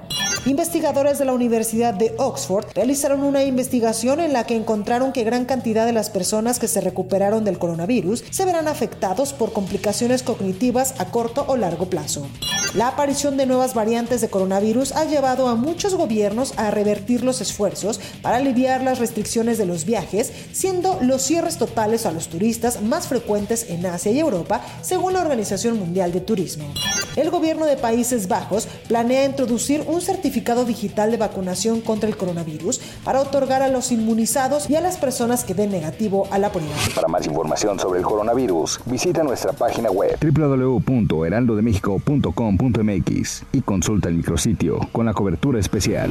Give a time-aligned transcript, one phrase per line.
[0.44, 5.46] Investigadores de la Universidad de Oxford realizaron una investigación en la que encontraron que gran
[5.46, 10.94] cantidad de las personas que se recuperaron del coronavirus se verán afectados por complicaciones cognitivas
[10.98, 12.26] a corto o largo plazo.
[12.74, 17.40] La aparición de nuevas variantes de coronavirus ha llevado a muchos gobiernos a revertir los
[17.40, 17.85] esfuerzos
[18.22, 23.08] para aliviar las restricciones de los viajes, siendo los cierres totales a los turistas más
[23.08, 26.72] frecuentes en Asia y Europa, según la Organización Mundial de Turismo.
[27.16, 32.80] El gobierno de Países Bajos planea introducir un certificado digital de vacunación contra el coronavirus
[33.04, 36.74] para otorgar a los inmunizados y a las personas que den negativo a la prueba.
[36.94, 44.16] Para más información sobre el coronavirus, visita nuestra página web www.heraldodemexico.com mx y consulta el
[44.16, 46.10] micrositio con la cobertura especial.